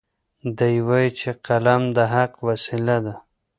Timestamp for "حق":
2.13-2.33